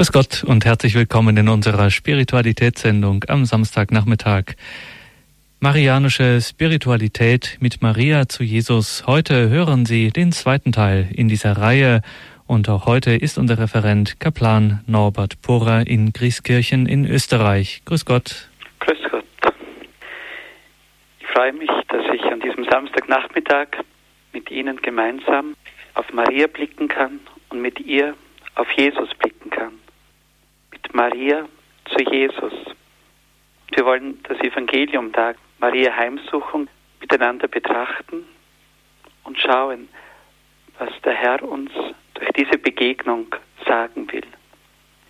[0.00, 4.54] Grüß Gott und herzlich willkommen in unserer Spiritualitätssendung am Samstagnachmittag.
[5.60, 9.04] Marianische Spiritualität mit Maria zu Jesus.
[9.06, 12.00] Heute hören Sie den zweiten Teil in dieser Reihe
[12.46, 17.82] und auch heute ist unser Referent Kaplan Norbert Porer in Grieskirchen in Österreich.
[17.84, 18.48] Grüß Gott.
[18.78, 19.52] Grüß Gott.
[21.20, 23.66] Ich freue mich, dass ich an diesem Samstagnachmittag
[24.32, 25.54] mit Ihnen gemeinsam
[25.92, 27.20] auf Maria blicken kann
[27.50, 28.14] und mit ihr
[28.54, 29.79] auf Jesus blicken kann.
[30.92, 31.48] Maria
[31.84, 32.52] zu Jesus.
[33.76, 36.68] Wir wollen das Evangelium da, Maria Heimsuchung,
[37.00, 38.24] miteinander betrachten
[39.22, 39.88] und schauen,
[40.78, 41.70] was der Herr uns
[42.14, 43.26] durch diese Begegnung
[43.66, 44.26] sagen will.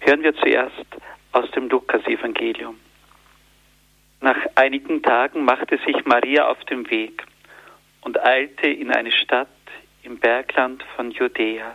[0.00, 0.86] Hören wir zuerst
[1.32, 2.78] aus dem Lukas-Evangelium.
[4.20, 7.24] Nach einigen Tagen machte sich Maria auf den Weg
[8.02, 9.48] und eilte in eine Stadt
[10.02, 11.74] im Bergland von Judäa.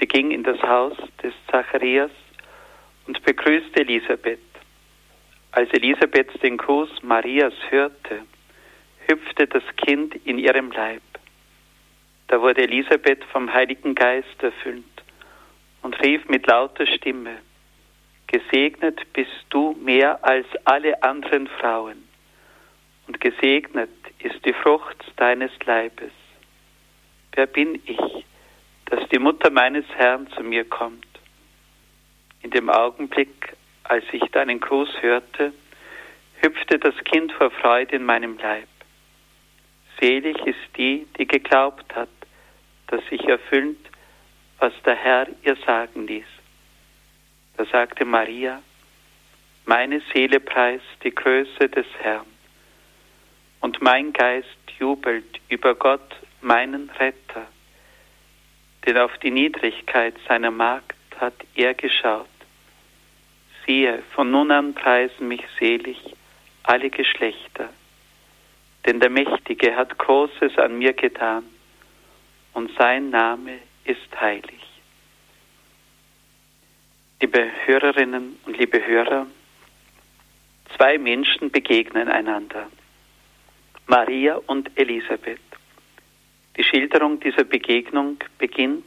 [0.00, 2.10] Sie ging in das Haus des Zacharias
[3.08, 4.38] und begrüßte Elisabeth.
[5.52, 8.20] Als Elisabeth den Gruß Marias hörte,
[9.06, 11.02] hüpfte das Kind in ihrem Leib.
[12.28, 14.84] Da wurde Elisabeth vom Heiligen Geist erfüllt
[15.82, 17.38] und rief mit lauter Stimme,
[18.26, 22.06] Gesegnet bist du mehr als alle anderen Frauen,
[23.06, 26.12] und gesegnet ist die Frucht deines Leibes.
[27.32, 28.26] Wer bin ich,
[28.84, 31.07] dass die Mutter meines Herrn zu mir kommt?
[32.42, 35.52] In dem Augenblick, als ich deinen Gruß hörte,
[36.40, 38.68] hüpfte das Kind vor Freude in meinem Leib.
[40.00, 42.08] Selig ist die, die geglaubt hat,
[42.86, 43.78] dass sich erfüllt,
[44.58, 46.26] was der Herr ihr sagen ließ.
[47.56, 48.62] Da sagte Maria,
[49.66, 52.26] meine Seele preist die Größe des Herrn,
[53.60, 54.46] und mein Geist
[54.78, 57.48] jubelt über Gott, meinen Retter,
[58.86, 62.26] denn auf die Niedrigkeit seiner Magd hat er geschaut.
[63.66, 65.98] Siehe, von nun an preisen mich selig
[66.62, 67.70] alle Geschlechter,
[68.86, 71.44] denn der Mächtige hat Großes an mir getan,
[72.54, 74.60] und sein Name ist heilig.
[77.20, 79.26] Liebe Hörerinnen und liebe Hörer,
[80.76, 82.68] zwei Menschen begegnen einander,
[83.86, 85.40] Maria und Elisabeth.
[86.56, 88.84] Die Schilderung dieser Begegnung beginnt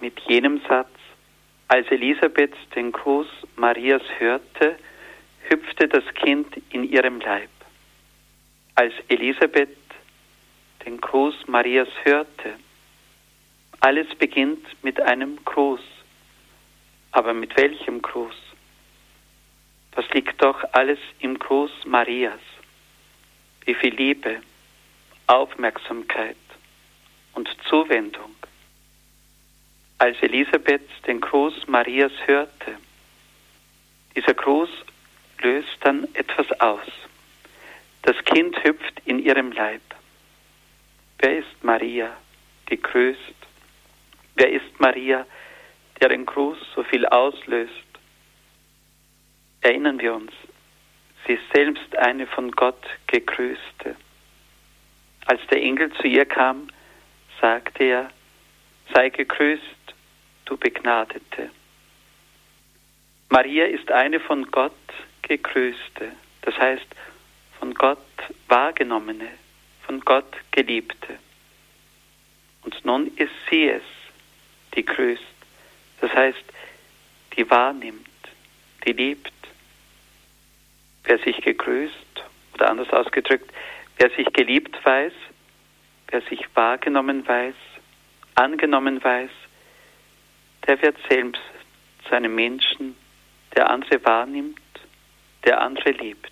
[0.00, 0.93] mit jenem Satz,
[1.74, 3.26] als Elisabeth den Gruß
[3.56, 4.76] Marias hörte,
[5.48, 7.50] hüpfte das Kind in ihrem Leib.
[8.76, 9.76] Als Elisabeth
[10.86, 12.54] den Gruß Marias hörte,
[13.80, 15.80] alles beginnt mit einem Gruß.
[17.10, 18.36] Aber mit welchem Gruß?
[19.96, 22.44] Das liegt doch alles im Gruß Marias.
[23.64, 24.42] Wie viel Liebe,
[25.26, 26.36] Aufmerksamkeit
[27.32, 28.36] und Zuwendung
[29.98, 32.76] als Elisabeth den Gruß Marias hörte.
[34.16, 34.70] Dieser Gruß
[35.40, 36.86] löst dann etwas aus.
[38.02, 39.82] Das Kind hüpft in ihrem Leib.
[41.18, 42.16] Wer ist Maria,
[42.70, 43.18] die grüßt?
[44.36, 45.26] Wer ist Maria,
[46.00, 47.72] deren Gruß so viel auslöst?
[49.60, 50.32] Erinnern wir uns,
[51.26, 53.96] sie ist selbst eine von Gott gegrüßte.
[55.26, 56.68] Als der Engel zu ihr kam,
[57.40, 58.10] sagte er,
[58.92, 59.62] sei gegrüßt,
[60.44, 61.50] du Begnadete.
[63.28, 64.72] Maria ist eine von Gott
[65.22, 66.12] gegrüßte,
[66.42, 66.86] das heißt
[67.58, 67.98] von Gott
[68.48, 69.28] wahrgenommene,
[69.86, 71.18] von Gott geliebte.
[72.62, 73.82] Und nun ist sie es,
[74.74, 75.22] die grüßt,
[76.00, 76.44] das heißt,
[77.36, 78.08] die wahrnimmt,
[78.86, 79.32] die liebt.
[81.04, 82.04] Wer sich gegrüßt,
[82.54, 83.50] oder anders ausgedrückt,
[83.98, 85.12] wer sich geliebt weiß,
[86.08, 87.54] wer sich wahrgenommen weiß,
[88.36, 89.30] angenommen weiß,
[90.66, 91.42] der wird selbst
[92.08, 92.96] zu einem Menschen,
[93.56, 94.58] der andere wahrnimmt,
[95.44, 96.30] der andere liebt.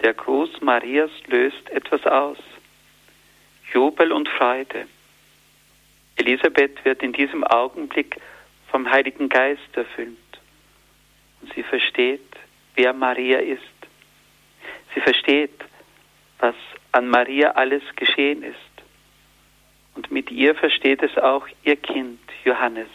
[0.00, 2.38] Der Gruß Marias löst etwas aus.
[3.72, 4.86] Jubel und Freude.
[6.16, 8.16] Elisabeth wird in diesem Augenblick
[8.70, 10.16] vom Heiligen Geist erfüllt.
[11.40, 12.36] Und sie versteht,
[12.74, 13.60] wer Maria ist.
[14.94, 15.64] Sie versteht,
[16.38, 16.54] was
[16.92, 18.75] an Maria alles geschehen ist.
[19.96, 22.88] Und mit ihr versteht es auch ihr Kind Johannes,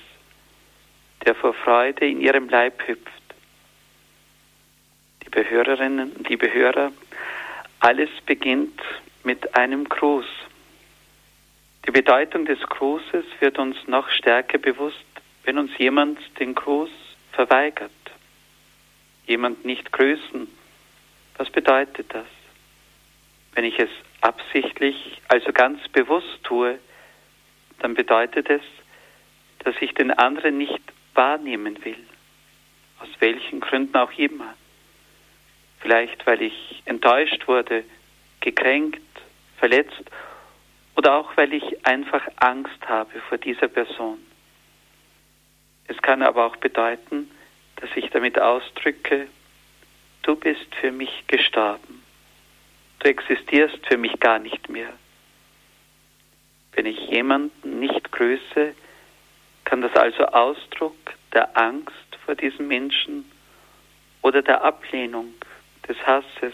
[1.26, 3.12] der vor Freude in ihrem Leib hüpft.
[5.24, 6.92] Liebe Hörerinnen liebe Hörer,
[7.80, 8.80] alles beginnt
[9.24, 10.28] mit einem Gruß.
[11.88, 14.98] Die Bedeutung des Grußes wird uns noch stärker bewusst,
[15.44, 16.92] wenn uns jemand den Gruß
[17.32, 17.92] verweigert.
[19.26, 20.48] Jemand nicht grüßen.
[21.38, 22.28] Was bedeutet das?
[23.54, 23.90] Wenn ich es
[24.22, 26.78] absichtlich, also ganz bewusst tue,
[27.82, 28.62] dann bedeutet es,
[29.60, 30.82] dass ich den anderen nicht
[31.14, 31.98] wahrnehmen will,
[33.00, 34.54] aus welchen Gründen auch immer.
[35.80, 37.84] Vielleicht weil ich enttäuscht wurde,
[38.40, 39.02] gekränkt,
[39.58, 40.04] verletzt
[40.96, 44.20] oder auch weil ich einfach Angst habe vor dieser Person.
[45.88, 47.30] Es kann aber auch bedeuten,
[47.78, 49.28] dass ich damit ausdrücke,
[50.22, 52.04] du bist für mich gestorben.
[53.00, 54.94] Du existierst für mich gar nicht mehr.
[56.74, 58.74] Wenn ich jemanden nicht grüße,
[59.66, 60.96] kann das also Ausdruck
[61.34, 63.30] der Angst vor diesem Menschen
[64.22, 65.34] oder der Ablehnung,
[65.88, 66.54] des Hasses,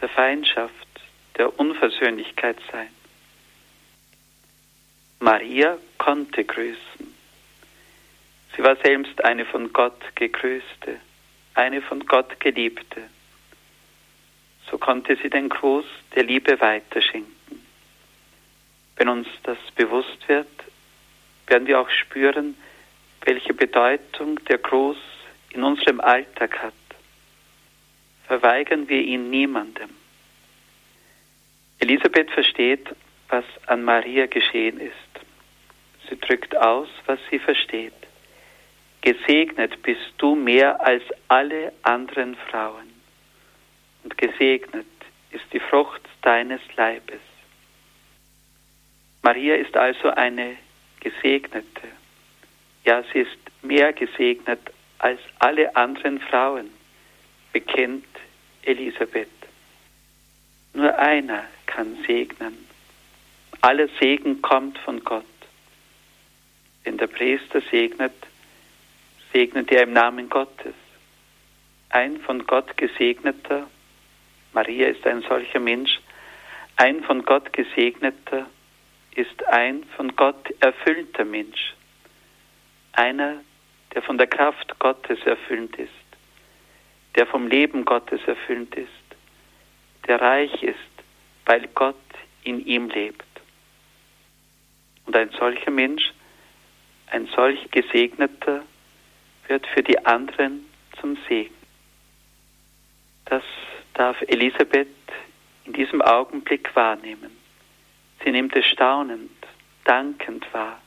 [0.00, 0.72] der Feindschaft,
[1.36, 2.88] der Unversöhnlichkeit sein.
[5.20, 7.14] Maria konnte grüßen.
[8.56, 11.00] Sie war selbst eine von Gott gegrüßte,
[11.54, 13.02] eine von Gott geliebte.
[14.70, 15.84] So konnte sie den Gruß
[16.14, 17.37] der Liebe weiterschenken.
[18.98, 20.48] Wenn uns das bewusst wird,
[21.46, 22.56] werden wir auch spüren,
[23.24, 24.98] welche Bedeutung der Gruß
[25.50, 26.74] in unserem Alltag hat.
[28.26, 29.90] Verweigern wir ihn niemandem.
[31.78, 32.88] Elisabeth versteht,
[33.28, 34.94] was an Maria geschehen ist.
[36.08, 37.94] Sie drückt aus, was sie versteht.
[39.02, 42.92] Gesegnet bist du mehr als alle anderen Frauen.
[44.02, 44.86] Und gesegnet
[45.30, 47.20] ist die Frucht deines Leibes.
[49.28, 50.56] Maria ist also eine
[51.00, 51.88] Gesegnete.
[52.86, 54.58] Ja, sie ist mehr gesegnet
[55.00, 56.70] als alle anderen Frauen,
[57.52, 58.06] bekennt
[58.62, 59.28] Elisabeth.
[60.72, 62.56] Nur einer kann segnen.
[63.60, 65.26] Aller Segen kommt von Gott.
[66.84, 68.14] Wenn der Priester segnet,
[69.34, 70.74] segnet er im Namen Gottes.
[71.90, 73.68] Ein von Gott gesegneter,
[74.54, 76.00] Maria ist ein solcher Mensch,
[76.76, 78.46] ein von Gott gesegneter
[79.18, 81.74] ist ein von Gott erfüllter Mensch,
[82.92, 83.40] einer,
[83.92, 85.90] der von der Kraft Gottes erfüllt ist,
[87.16, 88.88] der vom Leben Gottes erfüllt ist,
[90.06, 90.76] der reich ist,
[91.46, 91.96] weil Gott
[92.44, 93.24] in ihm lebt.
[95.06, 96.12] Und ein solcher Mensch,
[97.10, 98.62] ein solch gesegneter,
[99.48, 100.64] wird für die anderen
[101.00, 101.54] zum Segen.
[103.24, 103.42] Das
[103.94, 104.88] darf Elisabeth
[105.64, 107.37] in diesem Augenblick wahrnehmen.
[108.24, 109.30] Sie nimmt es staunend,
[109.84, 110.80] dankend wahr.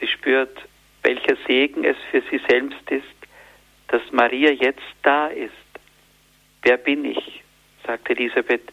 [0.00, 0.56] Sie spürt,
[1.02, 3.04] welcher Segen es für sie selbst ist,
[3.88, 5.52] dass Maria jetzt da ist.
[6.62, 7.42] Wer bin ich,
[7.86, 8.72] sagt Elisabeth,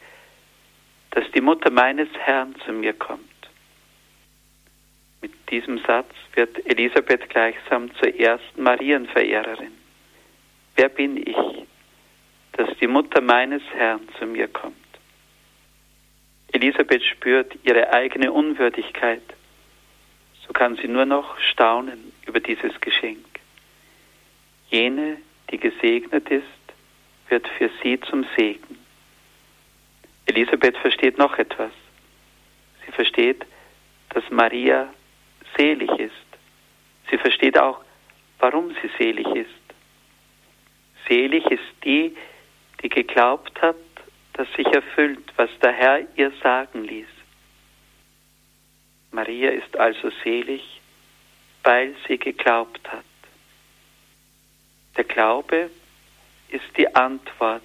[1.12, 3.22] dass die Mutter meines Herrn zu mir kommt.
[5.22, 9.72] Mit diesem Satz wird Elisabeth gleichsam zur ersten Marienverehrerin.
[10.76, 11.38] Wer bin ich,
[12.52, 14.85] dass die Mutter meines Herrn zu mir kommt?
[16.56, 19.22] Elisabeth spürt ihre eigene Unwürdigkeit,
[20.48, 23.26] so kann sie nur noch staunen über dieses Geschenk.
[24.70, 25.18] Jene,
[25.52, 26.46] die gesegnet ist,
[27.28, 28.78] wird für sie zum Segen.
[30.28, 31.74] Elisabeth versteht noch etwas.
[32.86, 33.46] Sie versteht,
[34.12, 34.94] dass Maria
[35.58, 36.14] selig ist.
[37.12, 37.82] Sie versteht auch,
[38.40, 39.50] warum sie selig ist.
[41.10, 42.16] Selig ist die,
[42.82, 43.76] die geglaubt hat,
[44.36, 47.08] das sich erfüllt, was der Herr ihr sagen ließ.
[49.12, 50.82] Maria ist also selig,
[51.64, 53.06] weil sie geglaubt hat.
[54.98, 55.70] Der Glaube
[56.50, 57.64] ist die Antwort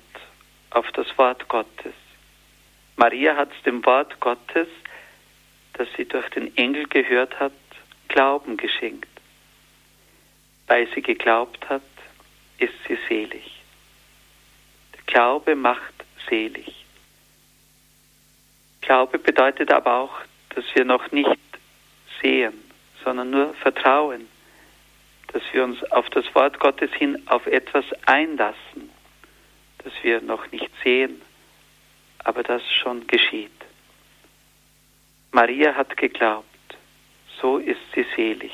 [0.71, 1.95] auf das Wort Gottes.
[2.97, 4.69] Maria hat dem Wort Gottes,
[5.73, 7.53] das sie durch den Engel gehört hat,
[8.09, 9.09] Glauben geschenkt.
[10.67, 11.83] Weil sie geglaubt hat,
[12.59, 13.63] ist sie selig.
[14.95, 15.95] Der Glaube macht
[16.31, 16.87] selig.
[18.81, 20.15] Glaube bedeutet aber auch,
[20.55, 21.39] dass wir noch nicht
[22.23, 22.55] sehen,
[23.05, 24.29] sondern nur vertrauen,
[25.33, 28.91] dass wir uns auf das Wort Gottes hin auf etwas einlassen,
[29.85, 31.21] das wir noch nicht sehen,
[32.25, 33.51] aber das schon geschieht.
[35.33, 36.47] Maria hat geglaubt,
[37.41, 38.53] so ist sie selig.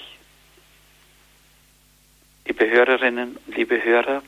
[2.46, 4.22] Liebe Hörerinnen und liebe Hörer,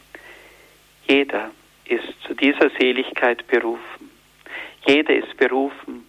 [1.07, 1.51] jeder,
[1.89, 4.11] ist zu dieser Seligkeit berufen.
[4.87, 6.07] Jeder ist berufen,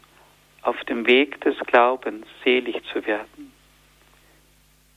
[0.62, 3.54] auf dem Weg des Glaubens selig zu werden.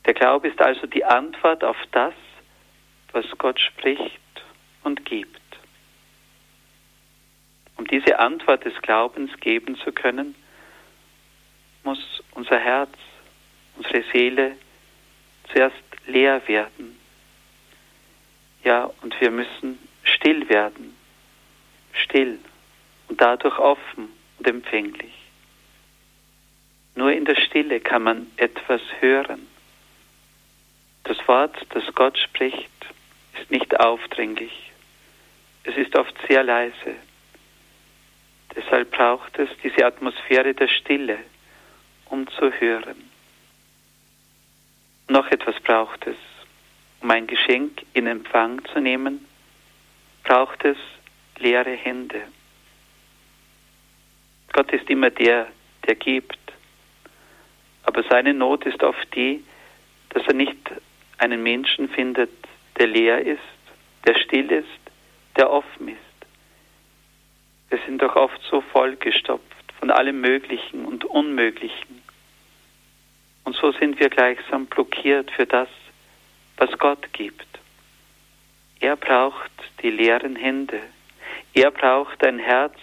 [0.05, 2.13] Der Glaube ist also die Antwort auf das,
[3.13, 4.19] was Gott spricht
[4.83, 5.39] und gibt.
[7.77, 10.35] Um diese Antwort des Glaubens geben zu können,
[11.83, 11.99] muss
[12.31, 12.93] unser Herz,
[13.77, 14.57] unsere Seele
[15.51, 15.75] zuerst
[16.05, 16.97] leer werden.
[18.63, 20.95] Ja, und wir müssen still werden,
[21.93, 22.39] still
[23.07, 25.13] und dadurch offen und empfänglich.
[26.95, 29.47] Nur in der Stille kann man etwas hören.
[31.03, 32.69] Das Wort, das Gott spricht,
[33.39, 34.71] ist nicht aufdringlich.
[35.63, 36.95] Es ist oft sehr leise.
[38.55, 41.17] Deshalb braucht es diese Atmosphäre der Stille,
[42.05, 43.09] um zu hören.
[45.07, 46.17] Noch etwas braucht es.
[47.01, 49.25] Um ein Geschenk in Empfang zu nehmen,
[50.23, 50.77] braucht es
[51.37, 52.21] leere Hände.
[54.51, 55.47] Gott ist immer der,
[55.87, 56.37] der gibt.
[57.83, 59.43] Aber seine Not ist oft die,
[60.09, 60.57] dass er nicht
[61.17, 62.31] einen Menschen findet,
[62.77, 63.39] der leer ist,
[64.05, 64.67] der still ist,
[65.37, 65.97] der offen ist.
[67.69, 72.03] Wir sind doch oft so vollgestopft von allem Möglichen und Unmöglichen.
[73.43, 75.67] Und so sind wir gleichsam blockiert für das,
[76.57, 77.52] was Gott gibt.
[78.83, 79.49] Er braucht
[79.81, 80.81] die leeren Hände.
[81.53, 82.75] Er braucht ein Herz,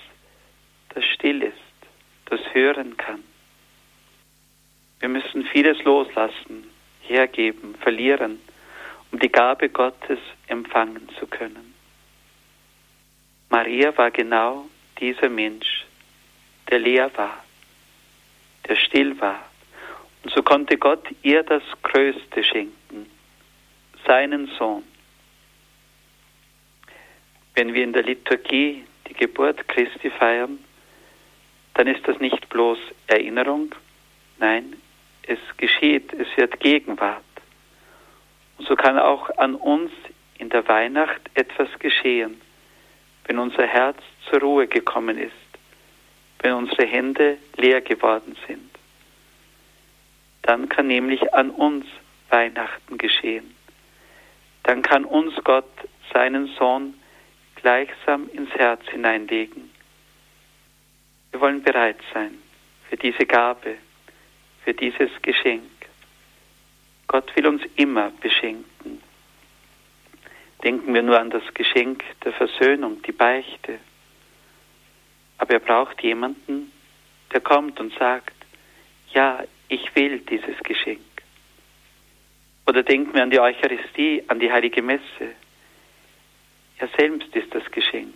[0.94, 1.76] das still ist,
[2.24, 3.22] das hören kann.
[5.00, 6.70] Wir müssen vieles loslassen,
[7.02, 8.40] hergeben, verlieren,
[9.12, 11.74] um die Gabe Gottes empfangen zu können.
[13.50, 15.84] Maria war genau dieser Mensch,
[16.70, 17.44] der leer war,
[18.66, 19.44] der still war.
[20.22, 23.04] Und so konnte Gott ihr das Größte schenken,
[24.06, 24.89] seinen Sohn.
[27.54, 30.58] Wenn wir in der Liturgie die Geburt Christi feiern,
[31.74, 33.74] dann ist das nicht bloß Erinnerung,
[34.38, 34.76] nein,
[35.22, 37.22] es geschieht, es wird Gegenwart.
[38.58, 39.90] Und so kann auch an uns
[40.38, 42.40] in der Weihnacht etwas geschehen,
[43.26, 45.32] wenn unser Herz zur Ruhe gekommen ist,
[46.40, 48.70] wenn unsere Hände leer geworden sind.
[50.42, 51.86] Dann kann nämlich an uns
[52.30, 53.54] Weihnachten geschehen.
[54.62, 55.70] Dann kann uns Gott
[56.12, 56.94] seinen Sohn
[57.60, 59.70] gleichsam ins Herz hineinlegen.
[61.30, 62.38] Wir wollen bereit sein
[62.88, 63.76] für diese Gabe,
[64.64, 65.70] für dieses Geschenk.
[67.06, 69.02] Gott will uns immer beschenken.
[70.62, 73.78] Denken wir nur an das Geschenk der Versöhnung, die Beichte.
[75.38, 76.70] Aber er braucht jemanden,
[77.32, 78.34] der kommt und sagt,
[79.12, 81.00] ja, ich will dieses Geschenk.
[82.66, 85.34] Oder denken wir an die Eucharistie, an die heilige Messe.
[86.80, 88.14] Er selbst ist das Geschenk.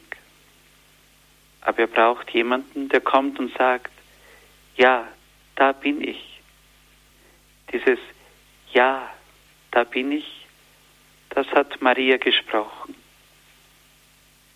[1.61, 3.93] Aber er braucht jemanden, der kommt und sagt,
[4.77, 5.07] ja,
[5.55, 6.41] da bin ich.
[7.71, 7.99] Dieses
[8.73, 9.11] Ja,
[9.71, 10.47] da bin ich,
[11.31, 12.95] das hat Maria gesprochen.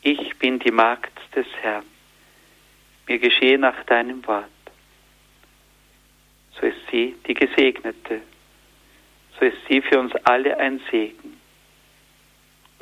[0.02, 1.84] Ich bin die Magd des Herrn.
[3.06, 4.48] Mir geschehe nach deinem Wort.
[6.58, 8.22] So ist sie die Gesegnete.
[9.38, 11.37] So ist sie für uns alle ein Segen.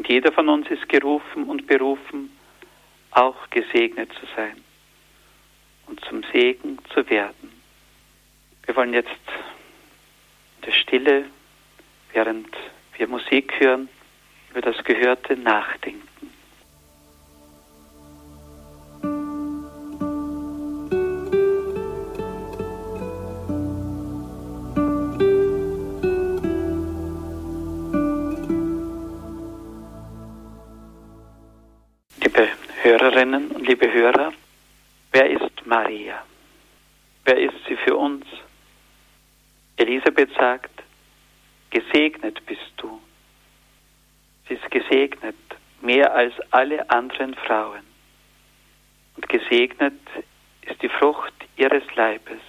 [0.06, 2.30] Jeder von uns ist gerufen und berufen,
[3.10, 4.62] auch gesegnet zu sein
[5.86, 7.50] und zum Segen zu werden.
[8.64, 9.10] Wir wollen jetzt
[10.64, 11.24] der Stille,
[12.12, 12.48] während
[12.96, 13.88] wir Musik hören,
[14.50, 16.05] über das Gehörte nachdenken.
[40.46, 40.82] Sagt,
[41.70, 43.00] gesegnet bist du.
[44.46, 45.34] Sie ist gesegnet
[45.80, 47.84] mehr als alle anderen Frauen.
[49.16, 50.00] Und gesegnet
[50.62, 52.42] ist die Frucht ihres Leibes.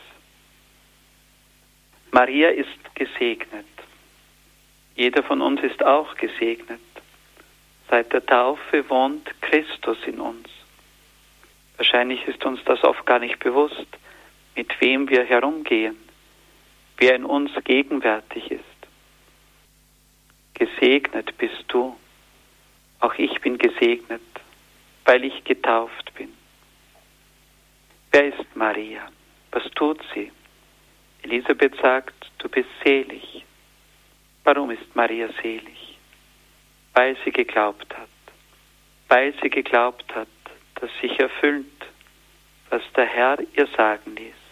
[2.12, 3.66] Maria ist gesegnet.
[4.96, 6.80] Jeder von uns ist auch gesegnet.
[7.90, 10.50] Seit der Taufe wohnt Christus in uns.
[11.78, 13.92] Wahrscheinlich ist uns das oft gar nicht bewusst,
[14.56, 16.07] mit wem wir herumgehen
[16.98, 18.64] wer in uns gegenwärtig ist.
[20.54, 21.96] Gesegnet bist du,
[23.00, 24.22] auch ich bin gesegnet,
[25.06, 26.34] weil ich getauft bin.
[28.12, 29.08] Wer ist Maria?
[29.52, 30.32] Was tut sie?
[31.22, 33.46] Elisabeth sagt, du bist selig.
[34.44, 35.98] Warum ist Maria selig?
[36.94, 38.10] Weil sie geglaubt hat.
[39.10, 40.28] Weil sie geglaubt hat,
[40.76, 41.66] dass sich erfüllt,
[42.70, 44.47] was der Herr ihr sagen ließ.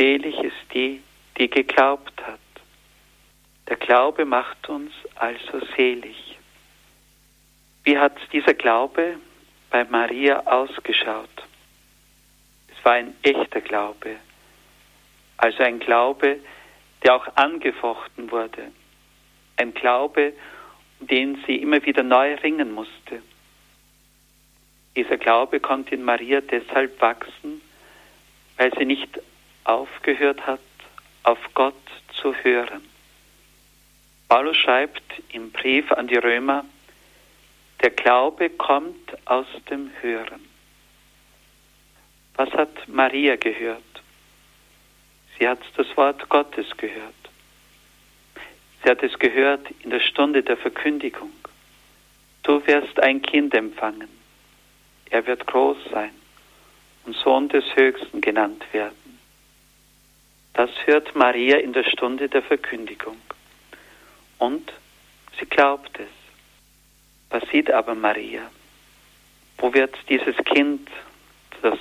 [0.00, 1.02] Selig ist die,
[1.36, 2.40] die geglaubt hat.
[3.68, 6.38] Der Glaube macht uns also selig.
[7.84, 9.18] Wie hat dieser Glaube
[9.68, 11.28] bei Maria ausgeschaut?
[12.74, 14.16] Es war ein echter Glaube,
[15.36, 16.38] also ein Glaube,
[17.02, 18.72] der auch angefochten wurde,
[19.58, 20.32] ein Glaube,
[20.98, 23.20] um den sie immer wieder neu ringen musste.
[24.96, 27.60] Dieser Glaube konnte in Maria deshalb wachsen,
[28.56, 29.20] weil sie nicht
[29.70, 30.60] aufgehört hat,
[31.22, 31.74] auf Gott
[32.20, 32.82] zu hören.
[34.28, 36.64] Paulus schreibt im Brief an die Römer,
[37.82, 40.40] der Glaube kommt aus dem Hören.
[42.34, 43.82] Was hat Maria gehört?
[45.38, 47.14] Sie hat das Wort Gottes gehört.
[48.82, 51.32] Sie hat es gehört in der Stunde der Verkündigung.
[52.42, 54.08] Du wirst ein Kind empfangen.
[55.10, 56.12] Er wird groß sein
[57.04, 58.99] und Sohn des Höchsten genannt werden.
[60.54, 63.16] Das hört Maria in der Stunde der Verkündigung.
[64.38, 64.72] Und
[65.38, 66.08] sie glaubt es.
[67.30, 68.50] Was sieht aber Maria?
[69.58, 70.88] Wo wird dieses Kind,
[71.62, 71.78] das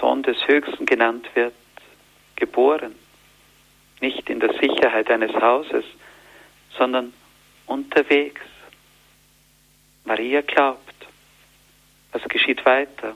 [0.00, 1.54] Sohn des Höchsten genannt wird,
[2.36, 2.94] geboren?
[4.00, 5.84] Nicht in der Sicherheit eines Hauses,
[6.76, 7.12] sondern
[7.66, 8.40] unterwegs.
[10.04, 10.80] Maria glaubt.
[12.12, 13.14] Was geschieht weiter?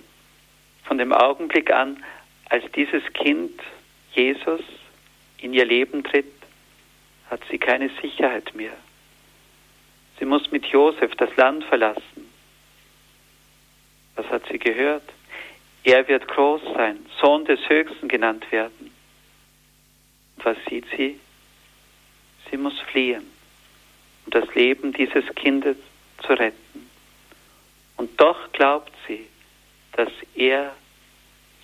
[0.85, 2.04] Von dem Augenblick an,
[2.50, 3.59] als dieses Kind,
[4.12, 4.61] Jesus,
[5.43, 6.33] in ihr Leben tritt,
[7.29, 8.77] hat sie keine Sicherheit mehr.
[10.19, 12.31] Sie muss mit Josef das Land verlassen.
[14.15, 15.03] Was hat sie gehört?
[15.85, 18.93] Er wird groß sein, Sohn des Höchsten genannt werden.
[20.37, 21.19] Und was sieht sie?
[22.51, 23.25] Sie muss fliehen,
[24.27, 25.77] um das Leben dieses Kindes
[26.25, 26.89] zu retten.
[27.97, 29.27] Und doch glaubt sie,
[29.93, 30.73] dass er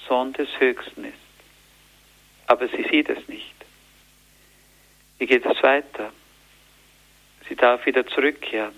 [0.09, 1.15] Sohn des Höchsten ist.
[2.47, 3.58] Aber sie sieht es nicht.
[5.19, 6.13] Wie geht es weiter?
[7.49, 8.75] Sie darf wieder zurückkehren.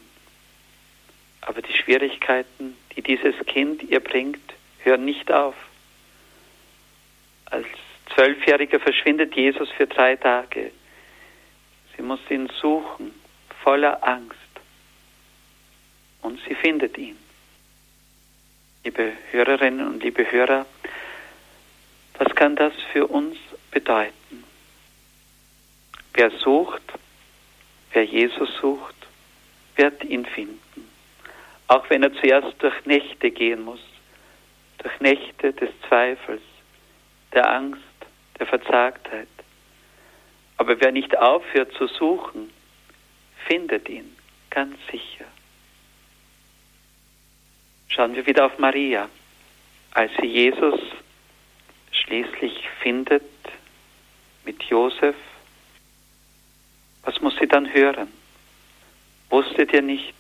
[1.43, 5.55] Aber die Schwierigkeiten, die dieses Kind ihr bringt, hören nicht auf.
[7.47, 7.67] Als
[8.15, 10.73] Zwölfjähriger verschwindet Jesus für drei Tage.
[11.97, 13.13] Sie muss ihn suchen,
[13.63, 14.37] voller Angst.
[16.23, 17.17] Und sie findet ihn.
[18.85, 20.67] Liebe Hörerinnen und liebe Hörer,
[22.19, 23.37] was kann das für uns
[23.71, 24.45] bedeuten?
[26.15, 26.83] Wer sucht,
[27.93, 28.95] wer Jesus sucht,
[29.77, 30.89] wird ihn finden.
[31.69, 33.81] Auch wenn er zuerst durch Nächte gehen muss,
[34.79, 36.43] durch Nächte des Zweifels,
[37.33, 37.81] der Angst,
[38.39, 39.29] der Verzagtheit.
[40.57, 42.51] Aber wer nicht aufhört zu suchen,
[43.47, 44.17] findet ihn
[44.51, 45.25] ganz sicher.
[47.89, 49.09] Schauen wir wieder auf Maria.
[49.93, 50.81] Als sie Jesus
[51.93, 53.23] schließlich findet
[54.45, 55.17] mit Josef,
[57.03, 58.09] was muss sie dann hören?
[59.31, 60.15] Wusstet ihr nicht,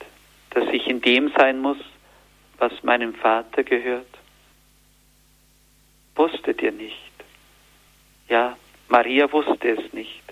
[0.51, 1.79] dass ich in dem sein muss,
[2.59, 4.07] was meinem Vater gehört?
[6.14, 6.97] Wusstet ihr nicht?
[8.29, 8.57] Ja,
[8.88, 10.23] Maria wusste es nicht.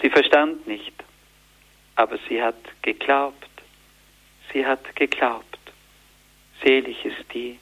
[0.00, 0.92] Sie verstand nicht,
[1.96, 3.34] aber sie hat geglaubt.
[4.52, 5.58] Sie hat geglaubt.
[6.62, 7.58] Selig ist die,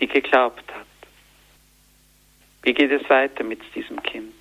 [0.00, 0.86] die geglaubt hat.
[2.62, 4.34] Wie geht es weiter mit diesem Kind?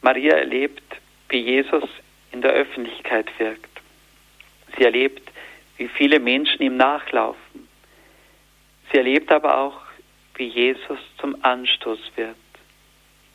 [0.00, 0.96] Maria erlebt,
[1.28, 1.84] wie Jesus
[2.32, 3.70] in der Öffentlichkeit wirkt.
[4.76, 5.30] Sie erlebt,
[5.76, 7.68] wie viele Menschen ihm nachlaufen.
[8.90, 9.80] Sie erlebt aber auch,
[10.36, 12.36] wie Jesus zum Anstoß wird,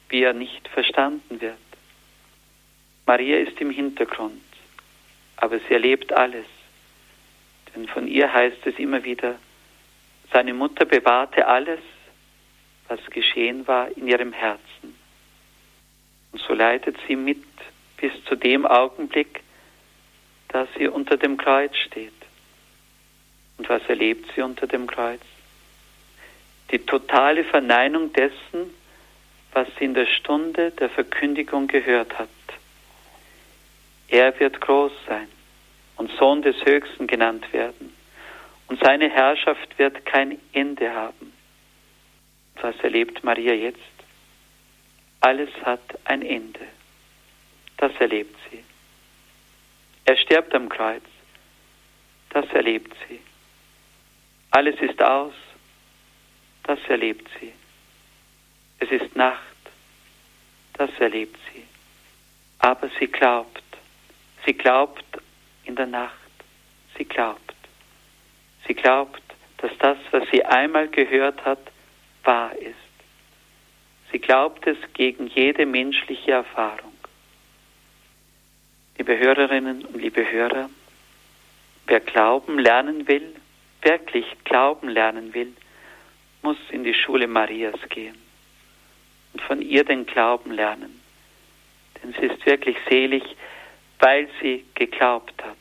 [0.10, 1.58] wie er nicht verstanden wird.
[3.06, 4.41] Maria ist im Hintergrund,
[5.38, 6.45] aber sie erlebt alles.
[7.75, 9.39] Denn von ihr heißt es immer wieder,
[10.32, 11.80] seine Mutter bewahrte alles,
[12.88, 14.95] was geschehen war, in ihrem Herzen.
[16.32, 17.43] Und so leitet sie mit
[18.01, 19.43] bis zu dem Augenblick,
[20.49, 22.11] da sie unter dem Kreuz steht.
[23.57, 25.21] Und was erlebt sie unter dem Kreuz?
[26.71, 28.73] Die totale Verneinung dessen,
[29.53, 32.29] was sie in der Stunde der Verkündigung gehört hat.
[34.07, 35.27] Er wird groß sein
[35.97, 37.93] und Sohn des Höchsten genannt werden.
[38.67, 41.33] Und seine Herrschaft wird kein Ende haben.
[42.61, 43.79] Was erlebt Maria jetzt?
[45.19, 46.65] Alles hat ein Ende.
[47.82, 48.63] Das erlebt sie.
[50.06, 51.04] Er stirbt am Kreuz.
[52.30, 53.20] Das erlebt sie.
[54.52, 55.34] Alles ist aus.
[56.62, 57.52] Das erlebt sie.
[58.78, 59.41] Es ist Nacht.
[60.74, 61.63] Das erlebt sie.
[62.60, 63.63] Aber sie glaubt.
[64.46, 65.04] Sie glaubt
[65.65, 66.13] in der Nacht.
[67.00, 67.56] Sie glaubt.
[68.67, 69.24] Sie glaubt,
[69.58, 71.72] dass das, was sie einmal gehört hat,
[72.24, 72.76] wahr ist.
[74.12, 76.90] Sie glaubt es gegen jede menschliche Erfahrung.
[79.01, 80.69] Liebe Hörerinnen und liebe Hörer,
[81.87, 83.33] wer Glauben lernen will,
[83.81, 85.53] wirklich Glauben lernen will,
[86.43, 88.15] muss in die Schule Marias gehen
[89.33, 91.01] und von ihr den Glauben lernen.
[91.95, 93.23] Denn sie ist wirklich selig,
[93.97, 95.57] weil sie geglaubt hat.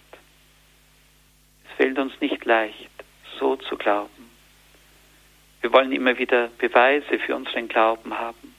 [1.64, 2.90] Es fällt uns nicht leicht,
[3.38, 4.31] so zu glauben.
[5.62, 8.55] Wir wollen immer wieder Beweise für unseren Glauben haben.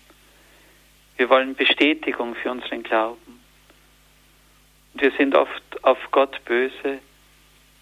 [1.18, 3.31] Wir wollen Bestätigung für unseren Glauben.
[4.94, 7.00] Wir sind oft auf Gott böse,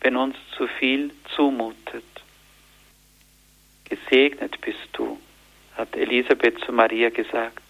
[0.02, 2.04] wenn uns zu viel zumutet.
[3.86, 5.20] Gesegnet bist du,
[5.76, 7.64] hat Elisabeth zu Maria gesagt.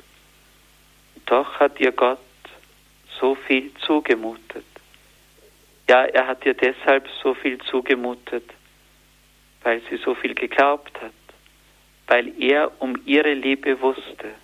[1.26, 2.20] Doch hat ihr Gott
[3.20, 4.66] so viel zugemutet.
[5.88, 8.44] Ja, er hat ihr deshalb so viel zugemutet,
[9.64, 11.12] weil sie so viel geglaubt hat,
[12.08, 14.36] weil er um ihre Liebe wusste.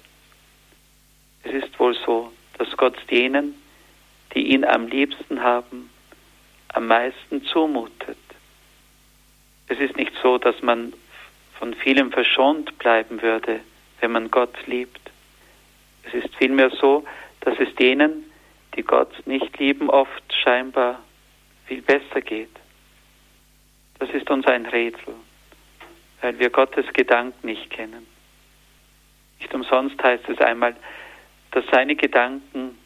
[1.43, 3.53] Es ist wohl so, dass Gott denen,
[4.35, 5.89] die ihn am liebsten haben,
[6.69, 8.17] am meisten zumutet.
[9.67, 10.93] Es ist nicht so, dass man
[11.57, 13.61] von vielem verschont bleiben würde,
[14.01, 14.99] wenn man Gott liebt.
[16.03, 17.05] Es ist vielmehr so,
[17.41, 18.29] dass es denen,
[18.75, 21.01] die Gott nicht lieben, oft scheinbar
[21.65, 22.49] viel besser geht.
[23.99, 25.15] Das ist uns ein Rätsel,
[26.21, 28.05] weil wir Gottes Gedanken nicht kennen.
[29.39, 30.75] Nicht umsonst heißt es einmal,
[31.51, 32.77] dass seine Gedanken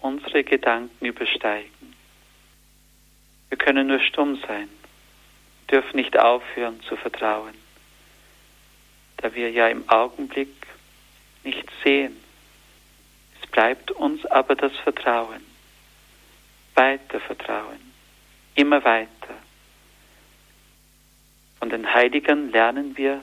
[0.00, 1.94] unsere Gedanken übersteigen.
[3.48, 4.68] Wir können nur stumm sein,
[5.70, 7.54] dürfen nicht aufhören zu vertrauen,
[9.18, 10.54] da wir ja im Augenblick
[11.44, 12.16] nicht sehen.
[13.40, 15.44] Es bleibt uns aber das Vertrauen,
[16.74, 17.80] weiter Vertrauen,
[18.54, 19.08] immer weiter.
[21.58, 23.22] Von den Heiligen lernen wir,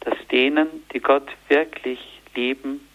[0.00, 2.00] dass denen, die Gott wirklich
[2.34, 2.86] lieben,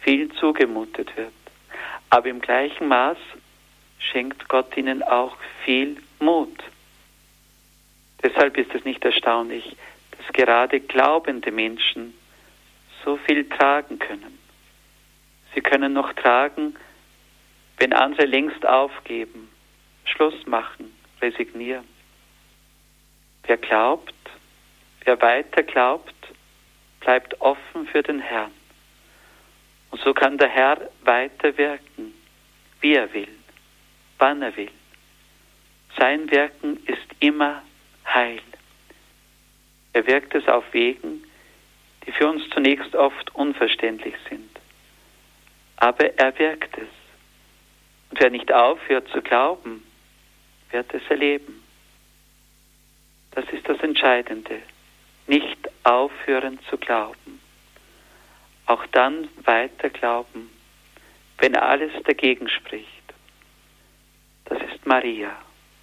[0.00, 1.32] viel zugemutet wird.
[2.14, 3.18] Aber im gleichen Maß
[3.98, 6.62] schenkt Gott ihnen auch viel Mut.
[8.22, 9.76] Deshalb ist es nicht erstaunlich,
[10.12, 12.14] dass gerade glaubende Menschen
[13.04, 14.38] so viel tragen können.
[15.56, 16.76] Sie können noch tragen,
[17.78, 19.50] wenn andere längst aufgeben,
[20.04, 21.88] Schluss machen, resignieren.
[23.42, 24.14] Wer glaubt,
[25.04, 26.14] wer weiter glaubt,
[27.00, 28.52] bleibt offen für den Herrn.
[29.94, 32.14] Und so kann der Herr weiter wirken,
[32.80, 33.28] wie er will
[34.24, 34.70] wann er will.
[35.98, 37.62] Sein Wirken ist immer
[38.06, 38.40] Heil.
[39.92, 41.24] Er wirkt es auf Wegen,
[42.06, 44.50] die für uns zunächst oft unverständlich sind.
[45.76, 46.88] Aber er wirkt es.
[48.08, 49.84] Und wer nicht aufhört zu glauben,
[50.70, 51.62] wird es erleben.
[53.32, 54.62] Das ist das Entscheidende.
[55.26, 57.43] Nicht aufhören zu glauben.
[58.66, 60.50] Auch dann weiter glauben,
[61.38, 62.88] wenn alles dagegen spricht.
[64.46, 65.36] Das ist Maria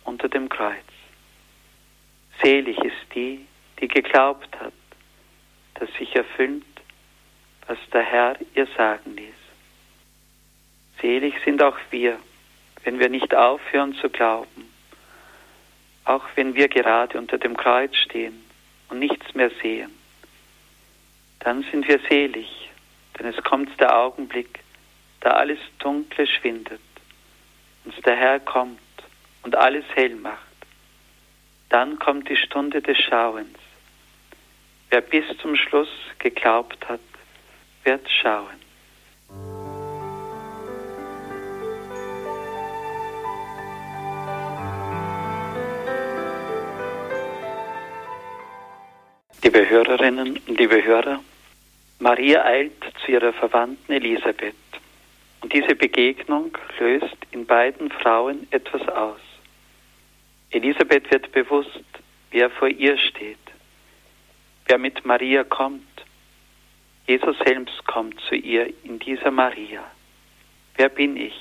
[0.03, 0.75] unter dem Kreuz.
[2.41, 3.45] Selig ist die,
[3.79, 4.73] die geglaubt hat,
[5.75, 6.63] dass sich erfüllt,
[7.67, 9.33] was der Herr ihr sagen ließ.
[11.01, 12.19] Selig sind auch wir,
[12.83, 14.71] wenn wir nicht aufhören zu glauben,
[16.05, 18.43] auch wenn wir gerade unter dem Kreuz stehen
[18.89, 19.91] und nichts mehr sehen.
[21.39, 22.60] Dann sind wir selig,
[23.17, 24.59] denn es kommt der Augenblick,
[25.21, 26.81] da alles Dunkle schwindet
[27.85, 28.79] und der Herr kommt
[29.43, 30.39] und alles hell macht,
[31.69, 33.57] dann kommt die Stunde des Schauens.
[34.89, 36.99] Wer bis zum Schluss geglaubt hat,
[37.83, 38.59] wird schauen.
[49.43, 51.21] Liebe Hörerinnen und liebe Hörer,
[52.01, 54.55] Maria eilt zu ihrer Verwandten Elisabeth.
[55.41, 59.19] Und diese Begegnung löst in beiden Frauen etwas aus.
[60.49, 61.85] Elisabeth wird bewusst,
[62.31, 63.37] wer vor ihr steht,
[64.65, 65.85] wer mit Maria kommt.
[67.05, 69.83] Jesus selbst kommt zu ihr in dieser Maria.
[70.77, 71.39] Wer bin ich,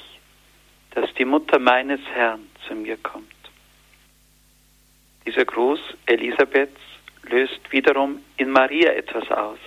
[0.91, 3.33] dass die Mutter meines Herrn zu mir kommt?
[5.27, 6.83] Dieser Gruß Elisabeths
[7.23, 9.59] löst wiederum in Maria etwas aus.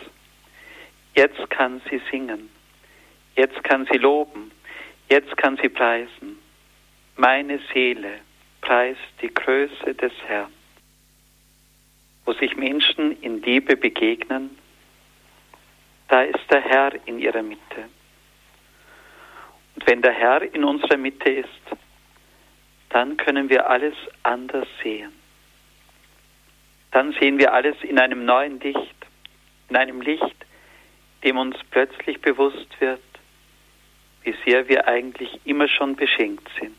[1.15, 2.49] Jetzt kann sie singen.
[3.35, 4.51] Jetzt kann sie loben,
[5.09, 6.37] jetzt kann sie preisen.
[7.15, 8.19] Meine Seele
[8.61, 10.51] preist die Größe des Herrn.
[12.25, 14.57] Wo sich Menschen in Liebe begegnen,
[16.07, 17.89] da ist der Herr in ihrer Mitte.
[19.75, 21.49] Und wenn der Herr in unserer Mitte ist,
[22.89, 25.11] dann können wir alles anders sehen.
[26.91, 28.95] Dann sehen wir alles in einem neuen Licht,
[29.69, 30.35] in einem Licht,
[31.23, 33.01] dem uns plötzlich bewusst wird,
[34.23, 36.77] wie sehr wir eigentlich immer schon beschenkt sind.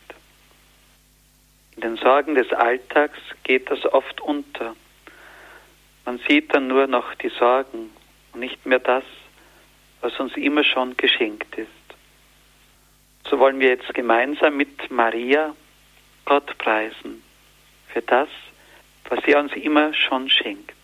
[1.77, 4.77] In den Sorgen des Alltags geht das oft unter.
[6.05, 7.91] Man sieht dann nur noch die Sorgen
[8.33, 9.05] und nicht mehr das,
[10.01, 11.69] was uns immer schon geschenkt ist.
[13.29, 15.55] So wollen wir jetzt gemeinsam mit Maria
[16.27, 17.23] Gott preisen
[17.89, 18.29] für das,
[19.09, 20.84] was er uns immer schon schenkt.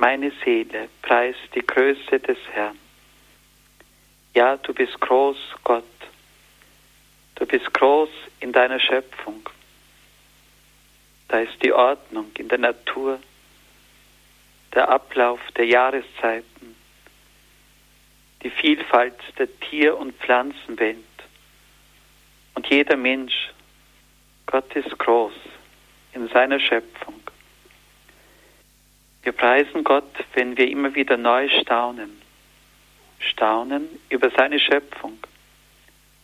[0.00, 2.78] Meine Seele preist die Größe des Herrn.
[4.32, 5.84] Ja, du bist groß, Gott.
[7.34, 8.08] Du bist groß
[8.38, 9.42] in deiner Schöpfung.
[11.26, 13.18] Da ist die Ordnung in der Natur,
[14.72, 16.76] der Ablauf der Jahreszeiten,
[18.44, 20.98] die Vielfalt der Tier- und Pflanzenwelt.
[22.54, 23.50] Und jeder Mensch,
[24.46, 25.34] Gott ist groß
[26.12, 27.17] in seiner Schöpfung.
[29.28, 32.22] Wir preisen Gott, wenn wir immer wieder neu staunen.
[33.18, 35.18] Staunen über seine Schöpfung.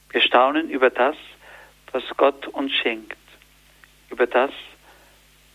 [0.09, 1.15] Wir staunen über das,
[1.93, 3.19] was Gott uns schenkt,
[4.09, 4.53] über das,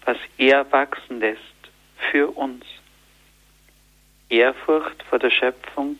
[0.05, 1.41] was er wachsen lässt
[2.11, 2.65] für uns.
[4.29, 5.97] Ehrfurcht vor der Schöpfung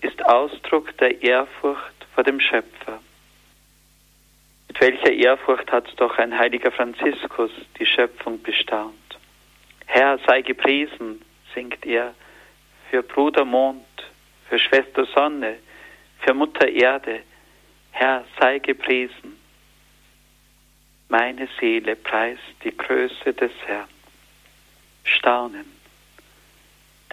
[0.00, 3.00] ist Ausdruck der Ehrfurcht vor dem Schöpfer.
[4.66, 9.03] Mit welcher Ehrfurcht hat doch ein heiliger Franziskus die Schöpfung bestaunt.
[9.94, 11.22] Herr, sei gepriesen,
[11.54, 12.16] singt er,
[12.90, 13.86] für Bruder Mond,
[14.48, 15.58] für Schwester Sonne,
[16.18, 17.22] für Mutter Erde.
[17.92, 19.38] Herr, sei gepriesen.
[21.08, 23.86] Meine Seele preist die Größe des Herrn.
[25.04, 25.70] Staunen.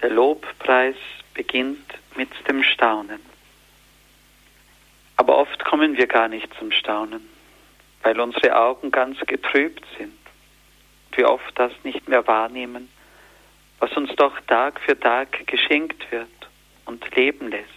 [0.02, 0.98] Der Lobpreis
[1.36, 3.22] beginnt mit dem Staunen.
[5.18, 7.30] Aber oft kommen wir gar nicht zum Staunen,
[8.02, 10.21] weil unsere Augen ganz getrübt sind.
[11.14, 12.90] Wir oft das nicht mehr wahrnehmen,
[13.80, 16.30] was uns doch Tag für Tag geschenkt wird
[16.86, 17.70] und leben lässt.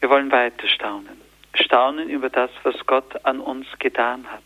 [0.00, 1.20] Wir wollen weiter staunen.
[1.54, 4.42] Staunen über das, was Gott an uns getan hat.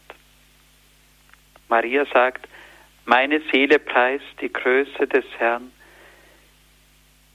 [1.69, 2.49] Maria sagt,
[3.05, 5.73] meine Seele preist die Größe des Herrn.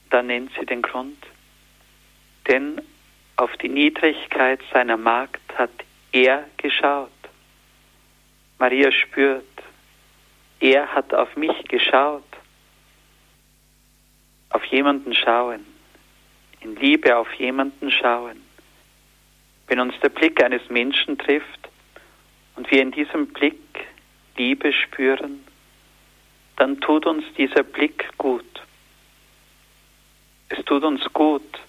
[0.09, 1.17] Dann nennt sie den Grund.
[2.47, 2.81] Denn
[3.35, 5.71] auf die Niedrigkeit seiner Magd hat
[6.11, 7.09] er geschaut.
[8.59, 9.45] Maria spürt,
[10.59, 12.23] er hat auf mich geschaut.
[14.49, 15.65] Auf jemanden schauen,
[16.59, 18.41] in Liebe auf jemanden schauen.
[19.67, 21.69] Wenn uns der Blick eines Menschen trifft
[22.55, 23.87] und wir in diesem Blick
[24.35, 25.43] Liebe spüren,
[26.57, 28.43] dann tut uns dieser Blick gut.
[30.49, 31.59] Es tut uns gut,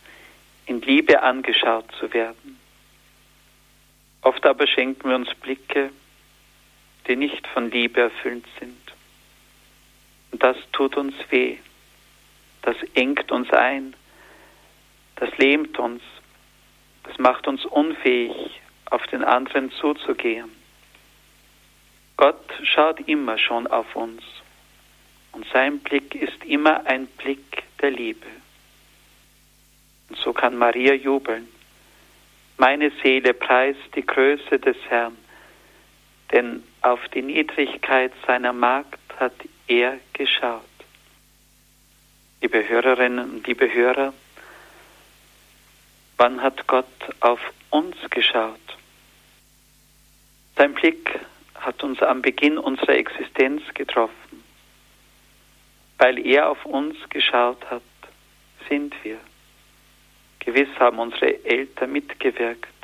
[0.66, 2.58] in Liebe angeschaut zu werden.
[4.22, 5.90] Oft aber schenken wir uns Blicke,
[7.10, 8.78] die nicht von Liebe erfüllt sind.
[10.30, 11.56] Und das tut uns weh,
[12.62, 13.94] das engt uns ein,
[15.16, 16.02] das lähmt uns,
[17.02, 20.50] das macht uns unfähig, auf den anderen zuzugehen.
[22.16, 24.22] Gott schaut immer schon auf uns
[25.32, 28.26] und sein Blick ist immer ein Blick der Liebe.
[30.10, 31.48] Und so kann Maria jubeln.
[32.56, 35.16] Meine Seele preist die Größe des Herrn,
[36.30, 39.34] denn auf die Niedrigkeit seiner Magd hat
[39.66, 40.62] er geschaut.
[42.40, 44.14] Liebe Hörerinnen und liebe Hörer,
[46.16, 46.86] wann hat Gott
[47.20, 47.40] auf
[47.70, 48.58] uns geschaut?
[50.56, 51.20] Sein Blick
[51.54, 54.42] hat uns am Beginn unserer Existenz getroffen.
[55.98, 57.82] Weil er auf uns geschaut hat,
[58.68, 59.18] sind wir.
[60.38, 62.79] Gewiss haben unsere Eltern mitgewirkt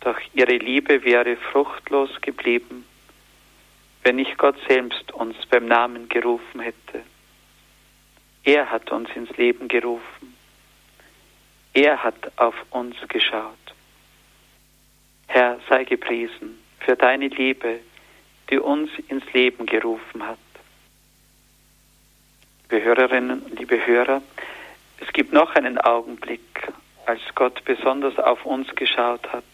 [0.00, 2.84] doch ihre Liebe wäre fruchtlos geblieben,
[4.02, 7.02] wenn nicht Gott selbst uns beim Namen gerufen hätte.
[8.44, 10.34] Er hat uns ins Leben gerufen.
[11.74, 13.52] Er hat auf uns geschaut.
[15.26, 17.80] Herr, sei gepriesen für deine Liebe,
[18.50, 20.38] die uns ins Leben gerufen hat.
[22.70, 24.22] Liebe Hörerinnen und liebe Hörer,
[25.00, 26.68] es gibt noch einen Augenblick,
[27.06, 29.44] als Gott besonders auf uns geschaut hat.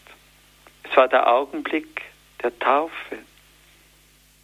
[0.89, 2.01] Es war der Augenblick
[2.41, 3.17] der Taufe.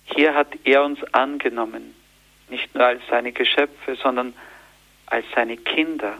[0.06, 1.96] Hier hat er uns angenommen,
[2.50, 4.34] nicht nur als seine Geschöpfe, sondern
[5.06, 6.18] als seine Kinder.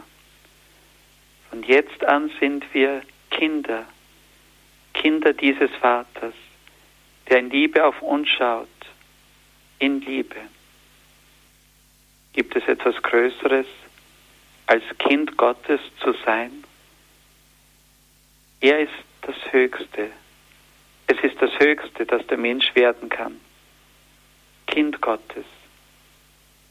[1.50, 3.84] Von jetzt an sind wir Kinder,
[4.94, 6.34] Kinder dieses Vaters,
[7.28, 8.68] der in Liebe auf uns schaut,
[9.78, 10.36] in Liebe.
[12.32, 13.66] Gibt es etwas Größeres,
[14.66, 16.64] als Kind Gottes zu sein?
[18.60, 20.10] Er ist das Höchste.
[21.06, 23.40] Es ist das Höchste, das der Mensch werden kann.
[24.66, 25.44] Kind Gottes.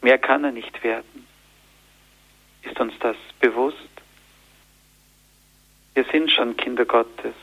[0.00, 1.26] Mehr kann er nicht werden.
[2.62, 3.76] Ist uns das bewusst?
[5.94, 7.34] Wir sind schon Kinder Gottes.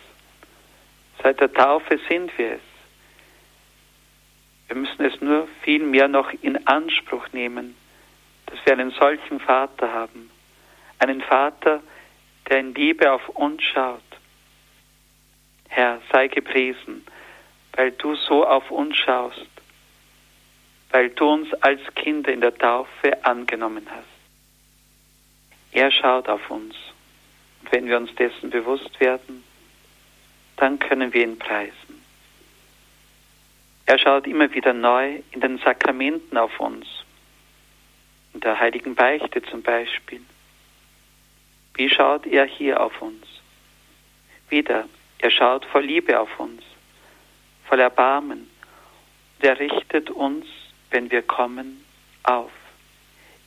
[1.21, 2.61] Seit der Taufe sind wir es.
[4.67, 7.75] Wir müssen es nur viel mehr noch in Anspruch nehmen,
[8.45, 10.29] dass wir einen solchen Vater haben.
[10.99, 11.81] Einen Vater,
[12.47, 14.08] der in Liebe auf uns schaut
[15.69, 17.05] Herr, sei gepriesen,
[17.73, 19.47] weil du so auf uns schaust,
[20.91, 24.05] weil du uns als Kinder in der Taufe angenommen hast.
[25.71, 26.75] Er schaut auf uns.
[27.61, 29.43] Und wenn wir uns dessen bewusst werden,
[30.57, 32.01] dann können wir ihn preisen.
[33.85, 36.85] Er schaut immer wieder neu in den Sakramenten auf uns,
[38.33, 40.21] in der heiligen Beichte zum Beispiel.
[41.73, 43.25] Wie schaut er hier auf uns?
[44.49, 44.87] Wieder,
[45.19, 46.63] er schaut voll Liebe auf uns,
[47.67, 48.49] voll Erbarmen.
[49.37, 50.45] Und er richtet uns,
[50.91, 51.83] wenn wir kommen,
[52.23, 52.51] auf.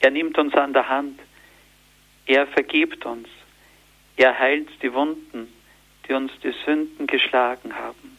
[0.01, 1.21] Er nimmt uns an der Hand.
[2.27, 3.29] Er vergibt uns.
[4.17, 5.53] Er heilt die Wunden,
[6.07, 8.19] die uns die Sünden geschlagen haben.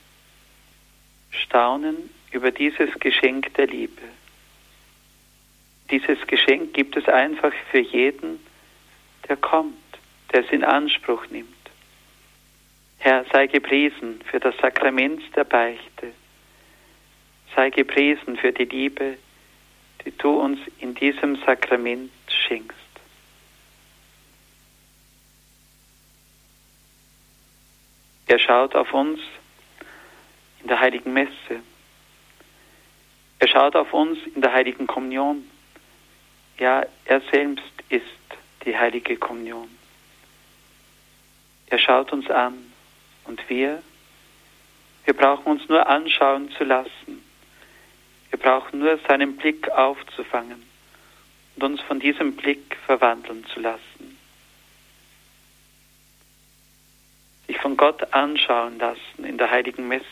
[1.32, 4.02] Staunen über dieses Geschenk der Liebe.
[5.92, 8.40] Dieses Geschenk gibt es einfach für jeden,
[9.28, 9.74] der kommt,
[10.32, 11.63] der es in Anspruch nimmt.
[13.04, 16.14] Herr, sei gepriesen für das Sakrament der Beichte.
[17.54, 19.18] Sei gepriesen für die Liebe,
[20.06, 22.78] die du uns in diesem Sakrament schenkst.
[28.28, 29.20] Er schaut auf uns
[30.62, 31.60] in der heiligen Messe.
[33.40, 35.44] Er schaut auf uns in der heiligen Kommunion.
[36.58, 38.06] Ja, er selbst ist
[38.64, 39.68] die heilige Kommunion.
[41.68, 42.73] Er schaut uns an
[43.26, 43.82] und wir,
[45.06, 47.24] wir brauchen uns nur anschauen zu lassen.
[48.30, 50.64] Wir brauchen nur seinen Blick aufzufangen
[51.56, 54.14] und uns von diesem Blick verwandeln zu lassen.
[57.48, 60.06] sich von Gott anschauen lassen in der heiligen Messe,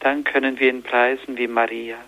[0.00, 1.98] dann können wir ihn preisen wie Maria.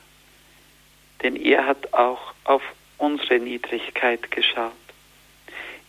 [1.22, 2.62] Denn er hat auch auf
[2.98, 4.72] unsere Niedrigkeit geschaut.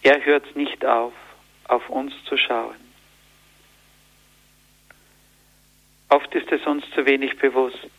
[0.04, 1.14] Er hört nicht auf,
[1.68, 2.76] auf uns zu schauen.
[6.10, 7.90] Oft ist es uns zu wenig bewusst,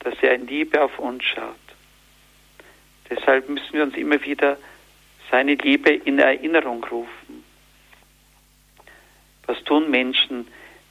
[0.00, 1.54] dass er in Liebe auf uns schaut.
[3.10, 4.58] Deshalb müssen wir uns immer wieder
[5.30, 7.44] seine Liebe in Erinnerung rufen.
[9.46, 10.46] Was tun Menschen,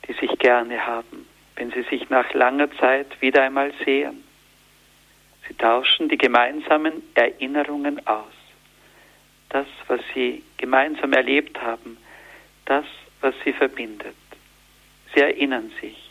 [0.07, 4.23] die sich gerne haben, wenn sie sich nach langer Zeit wieder einmal sehen?
[5.47, 8.33] Sie tauschen die gemeinsamen Erinnerungen aus.
[9.49, 11.97] Das, was sie gemeinsam erlebt haben,
[12.65, 12.85] das,
[13.21, 14.15] was sie verbindet.
[15.13, 16.02] Sie erinnern sich.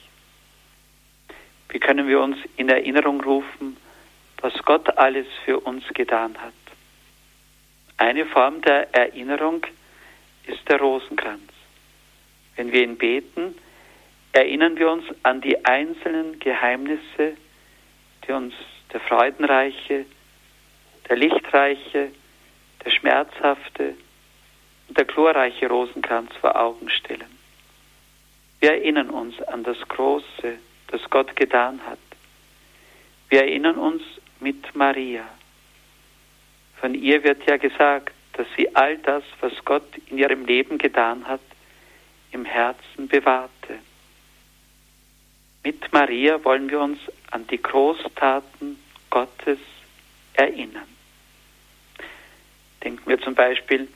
[1.72, 3.78] Wie können wir uns in Erinnerung rufen,
[4.42, 6.52] was Gott alles für uns getan hat?
[7.96, 9.64] Eine Form der Erinnerung
[10.46, 11.50] ist der Rosenkranz.
[12.56, 13.54] Wenn wir ihn beten,
[14.32, 17.38] erinnern wir uns an die einzelnen Geheimnisse,
[18.26, 18.52] die uns
[18.92, 20.04] der freudenreiche,
[21.08, 22.12] der lichtreiche,
[22.85, 23.94] der schmerzhafte
[24.88, 27.38] und der glorreiche Rosenkranz vor Augen stellen.
[28.61, 30.58] Wir erinnern uns an das Große,
[30.92, 31.98] das Gott getan hat.
[33.28, 34.02] Wir erinnern uns
[34.40, 35.24] mit Maria.
[36.76, 41.26] Von ihr wird ja gesagt, dass sie all das, was Gott in ihrem Leben getan
[41.26, 41.40] hat,
[42.31, 43.78] im Herzen bewahrte.
[45.64, 46.98] Mit Maria wollen wir uns
[47.31, 48.78] an die Großtaten
[49.11, 49.59] Gottes
[50.35, 50.88] erinnern.
[52.83, 53.88] Denken wir zum Beispiel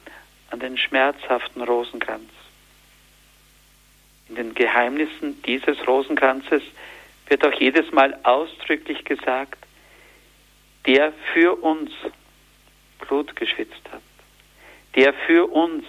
[0.51, 2.31] an den schmerzhaften Rosenkranz.
[4.29, 6.63] In den Geheimnissen dieses Rosenkranzes
[7.29, 9.59] wird auch jedes Mal ausdrücklich gesagt,
[10.87, 11.91] der für uns
[12.99, 14.03] Blut geschwitzt hat,
[14.95, 15.85] der für uns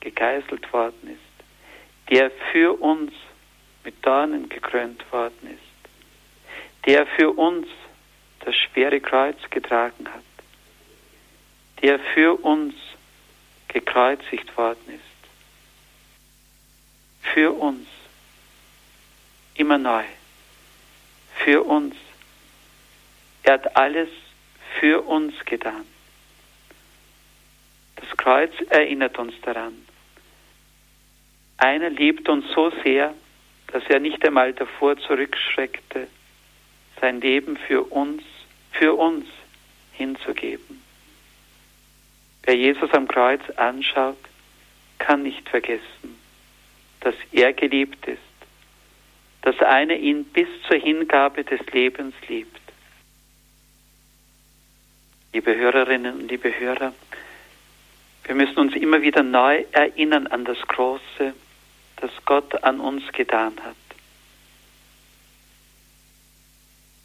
[0.00, 3.12] gegeißelt worden ist, der für uns
[3.84, 7.66] mit Dornen gekrönt worden ist, der für uns
[8.44, 10.22] das schwere Kreuz getragen hat,
[11.82, 12.74] der für uns
[13.68, 15.07] gekreuzigt worden ist,
[17.32, 17.86] für uns
[19.54, 20.04] immer neu,
[21.44, 21.94] für uns.
[23.42, 24.08] Er hat alles
[24.78, 25.84] für uns getan.
[27.96, 29.74] Das Kreuz erinnert uns daran.
[31.56, 33.14] Einer liebt uns so sehr,
[33.68, 36.06] dass er nicht einmal davor zurückschreckte,
[37.00, 38.22] sein Leben für uns,
[38.72, 39.26] für uns
[39.92, 40.82] hinzugeben.
[42.44, 44.18] Wer Jesus am Kreuz anschaut,
[44.98, 46.17] kann nicht vergessen,
[47.08, 48.20] dass er geliebt ist,
[49.40, 52.60] dass einer ihn bis zur Hingabe des Lebens liebt.
[55.32, 56.92] Liebe Hörerinnen und liebe Hörer,
[58.24, 61.32] wir müssen uns immer wieder neu erinnern an das Große,
[61.96, 63.76] das Gott an uns getan hat.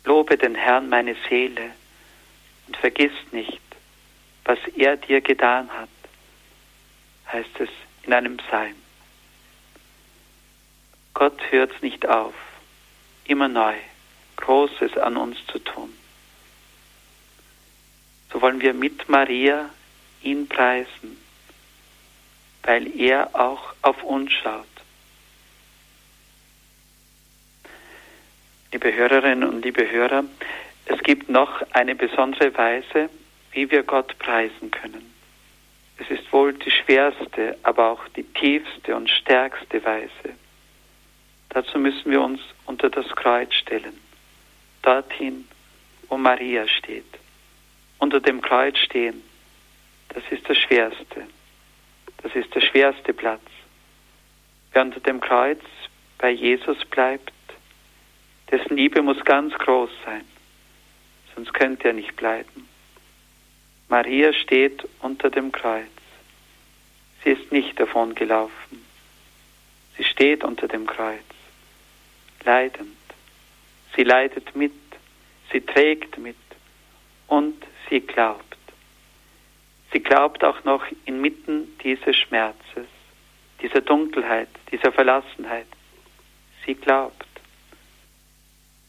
[0.04, 1.72] Lobe den Herrn meine Seele
[2.68, 3.62] und vergiss nicht,
[4.44, 5.88] was er dir getan hat,
[7.32, 7.70] heißt es
[8.06, 8.83] in einem Psalm.
[11.14, 12.34] Gott hört nicht auf,
[13.26, 13.76] immer neu
[14.38, 15.94] Großes an uns zu tun.
[18.32, 19.70] So wollen wir mit Maria
[20.22, 21.18] ihn preisen,
[22.64, 24.66] weil er auch auf uns schaut
[28.74, 30.24] liebe Hörerinnen und liebe Hörer,
[30.88, 33.10] es gibt noch eine besondere Weise,
[33.52, 35.14] wie wir Gott preisen können.
[36.00, 40.10] Es ist wohl die schwerste, aber auch die tiefste und stärkste Weise.
[41.54, 44.00] Dazu müssen wir uns unter das Kreuz stellen,
[44.82, 45.48] dorthin,
[46.10, 47.06] wo Maria steht.
[48.00, 49.22] Unter dem Kreuz stehen,
[50.10, 51.28] das ist das Schwerste.
[52.24, 53.44] Das ist der schwerste Platz.
[54.72, 55.62] Wer unter dem Kreuz
[56.18, 57.32] bei Jesus bleibt,
[58.50, 60.26] dessen Liebe muss ganz groß sein,
[61.36, 62.68] sonst könnte er nicht bleiben.
[63.90, 65.86] Maria steht unter dem Kreuz.
[67.24, 68.84] Sie ist nicht davon gelaufen.
[69.98, 71.24] Sie steht unter dem Kreuz,
[72.46, 72.98] leidend.
[73.96, 74.74] Sie leidet mit,
[75.52, 76.36] sie trägt mit
[77.28, 77.56] und
[77.90, 78.58] sie glaubt.
[79.92, 82.88] Sie glaubt auch noch inmitten dieses Schmerzes,
[83.62, 85.68] dieser Dunkelheit, dieser Verlassenheit.
[86.66, 87.28] Sie glaubt.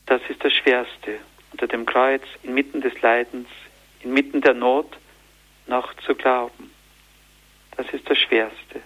[0.06, 1.18] Das ist das Schwerste,
[1.52, 3.48] unter dem Kreuz, inmitten des Leidens,
[4.02, 4.96] inmitten der Not
[5.66, 6.70] noch zu glauben.
[7.76, 8.80] Das ist das Schwerste.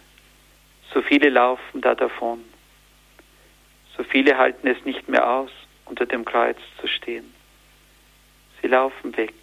[0.93, 2.45] So viele laufen da davon.
[3.99, 5.51] So viele halten es nicht mehr aus,
[5.85, 7.35] unter dem Kreuz zu stehen.
[8.63, 9.35] Sie laufen weg.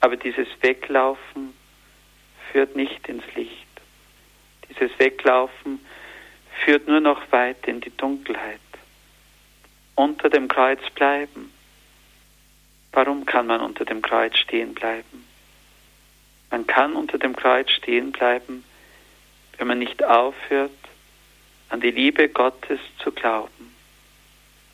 [0.00, 1.54] Aber dieses Weglaufen
[2.50, 3.52] führt nicht ins Licht.
[4.68, 5.80] Dieses Weglaufen
[6.64, 8.60] führt nur noch weit in die Dunkelheit.
[9.94, 11.52] Unter dem Kreuz bleiben.
[12.92, 15.24] Warum kann man unter dem Kreuz stehen bleiben?
[16.50, 18.64] Man kann unter dem Kreuz stehen bleiben,
[19.58, 20.70] wenn man nicht aufhört,
[21.68, 23.74] an die Liebe Gottes zu glauben.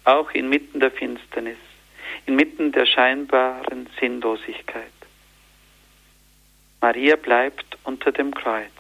[0.05, 1.59] Auch inmitten der Finsternis,
[2.27, 4.93] inmitten der scheinbaren Sinnlosigkeit.
[6.81, 8.73] Maria bleibt unter dem Kreuz,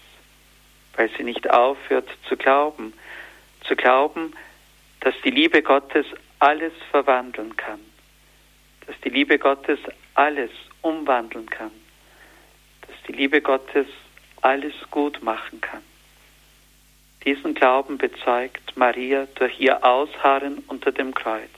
[0.96, 2.92] weil sie nicht aufhört zu glauben,
[3.64, 4.34] zu glauben,
[5.00, 6.06] dass die Liebe Gottes
[6.40, 7.80] alles verwandeln kann,
[8.86, 9.78] dass die Liebe Gottes
[10.14, 10.50] alles
[10.82, 11.70] umwandeln kann
[13.06, 13.86] die Liebe Gottes
[14.40, 15.82] alles gut machen kann.
[17.24, 21.50] Diesen Glauben bezeugt Maria durch ihr Ausharren unter dem Kreuz.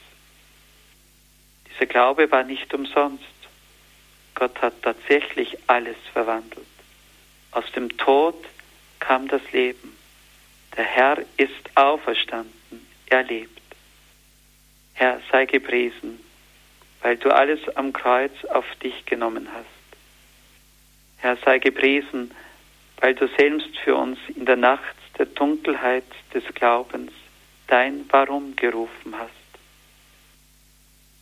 [1.70, 3.24] Dieser Glaube war nicht umsonst.
[4.34, 6.66] Gott hat tatsächlich alles verwandelt.
[7.52, 8.36] Aus dem Tod
[9.00, 9.96] kam das Leben.
[10.76, 13.62] Der Herr ist auferstanden, er lebt.
[14.94, 16.20] Herr, sei gepriesen,
[17.00, 19.66] weil du alles am Kreuz auf dich genommen hast.
[21.18, 22.32] Herr, sei gepriesen,
[23.00, 27.12] weil du selbst für uns in der Nacht der Dunkelheit des Glaubens
[27.66, 29.30] dein Warum gerufen hast.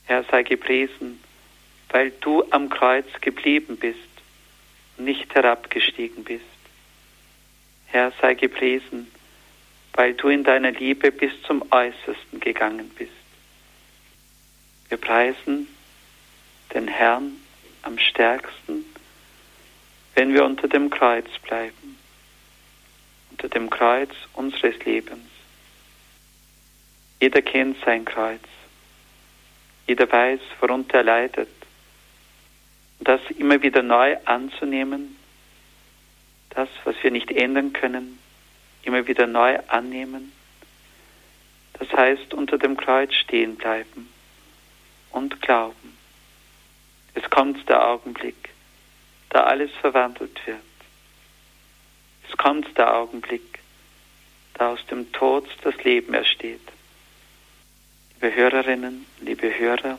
[0.05, 1.23] Herr, sei gepriesen,
[1.91, 3.99] weil du am Kreuz geblieben bist
[4.99, 6.45] nicht herabgestiegen bist.
[7.87, 9.11] Herr, sei gepriesen,
[9.95, 13.11] weil du in deiner Liebe bis zum Äußersten gegangen bist.
[14.89, 15.67] Wir preisen
[16.75, 17.33] den Herrn
[17.83, 18.85] am stärksten
[20.15, 21.99] wenn wir unter dem Kreuz bleiben,
[23.43, 25.29] unter dem Kreuz unseres Lebens.
[27.21, 28.41] Jeder kennt sein Kreuz.
[29.89, 31.49] Jeder weiß, worunter er leidet.
[33.01, 35.17] Und das immer wieder neu anzunehmen,
[36.51, 38.21] das, was wir nicht ändern können,
[38.85, 40.33] immer wieder neu annehmen,
[41.81, 44.09] das heißt unter dem Kreuz stehen bleiben
[45.11, 45.97] und glauben.
[47.15, 48.51] Es kommt der Augenblick,
[49.31, 50.72] da alles verwandelt wird.
[52.33, 53.59] Es kommt der Augenblick,
[54.55, 56.63] da aus dem Tod das Leben ersteht.
[58.15, 59.99] Liebe Hörerinnen, liebe Hörer,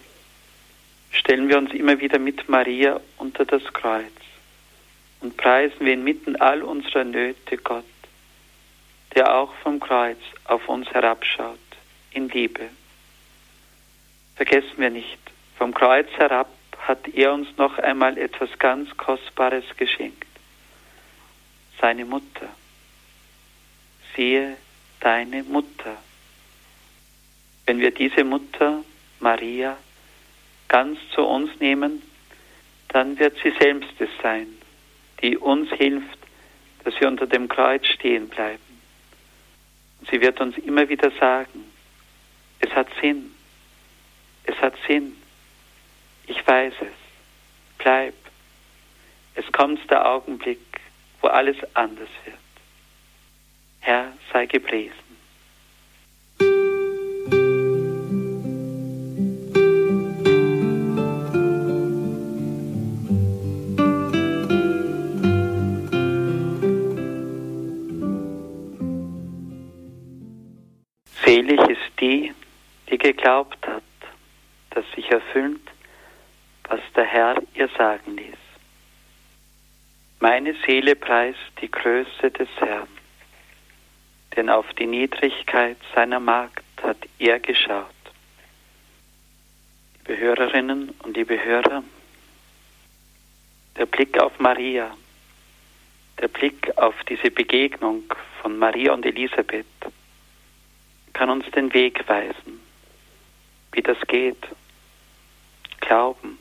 [1.12, 4.12] stellen wir uns immer wieder mit Maria unter das Kreuz
[5.20, 7.86] und preisen wir inmitten all unserer Nöte Gott,
[9.16, 11.60] der auch vom Kreuz auf uns herabschaut,
[12.12, 12.70] in Liebe.
[14.36, 15.20] Vergessen wir nicht,
[15.58, 20.33] vom Kreuz herab hat er uns noch einmal etwas ganz Kostbares geschenkt.
[21.84, 22.48] Seine Mutter.
[24.16, 24.56] Siehe
[25.02, 25.98] deine Mutter.
[27.66, 28.86] Wenn wir diese Mutter,
[29.20, 29.78] Maria,
[30.70, 32.02] ganz zu uns nehmen,
[32.88, 34.48] dann wird sie selbst es sein,
[35.22, 36.20] die uns hilft,
[36.86, 38.80] dass wir unter dem Kreuz stehen bleiben.
[40.00, 41.66] Und sie wird uns immer wieder sagen,
[42.62, 43.34] es hat Sinn,
[44.46, 45.18] es hat Sinn,
[46.28, 47.78] ich weiß es.
[47.78, 48.16] Bleib.
[49.36, 50.60] Es kommt der Augenblick,
[51.24, 52.38] wo alles anders wird.
[53.80, 55.03] Herr, sei gepriesen.
[80.66, 82.88] Seele preist die Größe des Herrn,
[84.36, 87.88] denn auf die Niedrigkeit seiner Magd hat er geschaut.
[90.00, 91.84] Liebe Hörerinnen und liebe Hörer,
[93.78, 94.96] der Blick auf Maria,
[96.22, 98.04] der Blick auf diese Begegnung
[98.42, 99.66] von Maria und Elisabeth
[101.12, 102.62] kann uns den Weg weisen,
[103.74, 104.48] wie das geht,
[105.82, 106.38] glauben,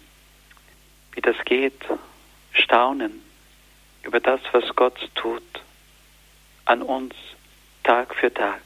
[1.15, 1.81] wie das geht,
[2.53, 3.32] staunen
[4.03, 5.43] über das, was Gott tut
[6.65, 7.15] an uns
[7.85, 8.61] Tag für Tag.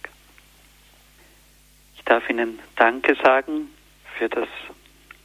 [1.97, 3.71] Ich darf Ihnen Danke sagen
[4.17, 4.49] für das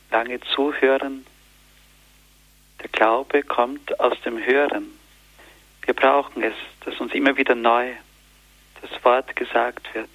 [0.10, 1.26] lange Zuhören.
[2.82, 4.88] Der Glaube kommt aus dem Hören.
[5.84, 6.56] Wir brauchen es,
[6.86, 7.94] dass uns immer wieder neu
[8.82, 10.10] das Wort gesagt wird,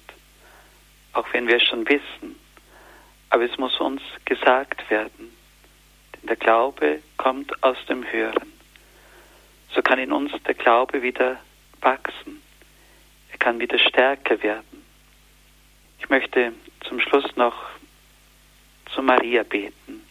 [1.13, 2.35] auch wenn wir es schon wissen.
[3.29, 5.35] Aber es muss uns gesagt werden,
[6.15, 8.56] denn der Glaube kommt aus dem Hören.
[9.77, 11.39] So kann in uns der Glaube wieder
[11.81, 12.41] wachsen.
[13.31, 14.83] Er kann wieder stärker werden.
[15.99, 16.51] Ich möchte
[16.87, 17.53] zum Schluss noch
[18.91, 20.01] zu Maria beten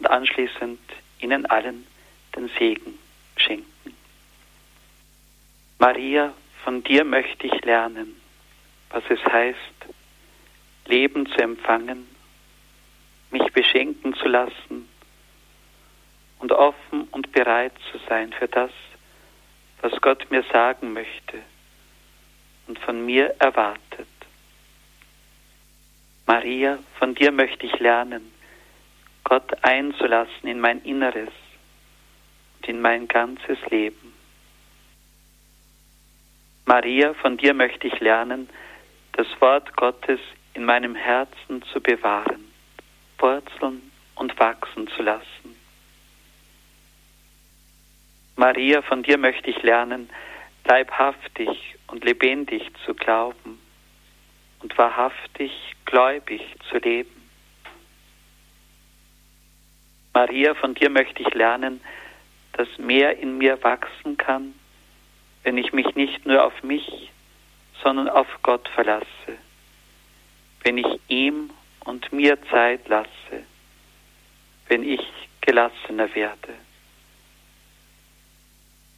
[0.00, 0.80] und anschließend
[1.20, 1.86] Ihnen allen
[2.34, 2.98] den Segen
[3.36, 3.94] schenken.
[5.78, 6.34] Maria,
[6.64, 8.20] von dir möchte ich lernen,
[8.90, 9.86] was es heißt,
[10.86, 12.08] Leben zu empfangen,
[13.30, 14.88] mich beschenken zu lassen
[16.40, 18.72] und offen und bereit zu sein für das,
[19.86, 21.38] was Gott mir sagen möchte
[22.66, 24.08] und von mir erwartet.
[26.26, 28.32] Maria, von dir möchte ich lernen,
[29.22, 31.30] Gott einzulassen in mein Inneres
[32.56, 34.12] und in mein ganzes Leben.
[36.64, 38.48] Maria, von dir möchte ich lernen,
[39.12, 40.18] das Wort Gottes
[40.54, 42.52] in meinem Herzen zu bewahren,
[43.18, 45.35] wurzeln und wachsen zu lassen.
[48.36, 50.10] Maria, von dir möchte ich lernen,
[50.64, 51.48] leibhaftig
[51.86, 53.58] und lebendig zu glauben
[54.60, 55.52] und wahrhaftig
[55.86, 57.30] gläubig zu leben.
[60.12, 61.80] Maria, von dir möchte ich lernen,
[62.52, 64.54] dass mehr in mir wachsen kann,
[65.42, 67.10] wenn ich mich nicht nur auf mich,
[67.82, 69.06] sondern auf Gott verlasse,
[70.62, 71.50] wenn ich ihm
[71.84, 73.44] und mir Zeit lasse,
[74.68, 75.00] wenn ich
[75.40, 76.65] gelassener werde.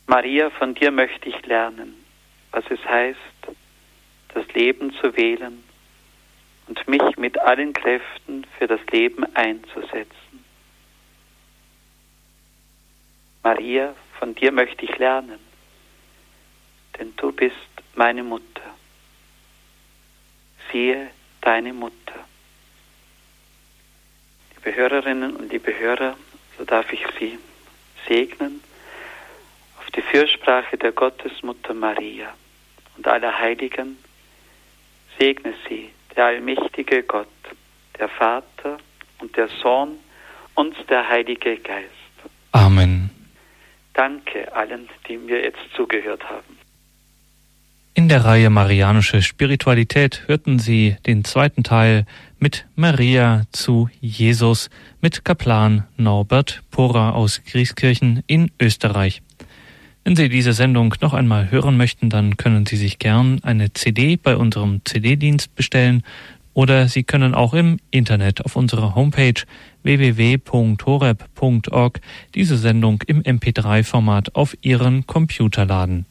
[0.09, 1.95] Maria, von dir möchte ich lernen,
[2.51, 3.19] was es heißt,
[4.33, 5.63] das Leben zu wählen
[6.67, 10.45] und mich mit allen Kräften für das Leben einzusetzen.
[13.43, 15.41] Maria, von dir möchte ich lernen,
[16.99, 17.55] denn du bist
[17.95, 18.63] meine Mutter.
[20.73, 21.11] Siehe
[21.43, 22.25] deine Mutter.
[24.57, 26.17] Liebe Hörerinnen und liebe Hörer,
[26.57, 27.39] so darf ich Sie
[28.07, 28.63] segnen
[29.99, 32.29] die Fürsprache der Gottesmutter Maria
[32.97, 33.97] und aller Heiligen.
[35.19, 37.27] Segne sie, der allmächtige Gott,
[37.99, 38.79] der Vater
[39.19, 39.97] und der Sohn
[40.55, 41.89] und der Heilige Geist.
[42.53, 43.11] Amen.
[43.95, 46.57] Danke allen, die mir jetzt zugehört haben.
[47.95, 52.07] In der Reihe Marianische Spiritualität hörten Sie den zweiten Teil
[52.39, 54.71] mit Maria zu Jesus
[55.01, 59.21] mit Kaplan Norbert Pora aus Grieskirchen in Österreich.
[60.05, 64.17] Wenn Sie diese Sendung noch einmal hören möchten, dann können Sie sich gern eine CD
[64.17, 66.03] bei unserem CD-Dienst bestellen
[66.55, 69.41] oder Sie können auch im Internet auf unserer Homepage
[69.85, 70.41] www.horeb.org
[72.35, 76.07] diese Sendung im MP3-Format auf Ihren Computer laden.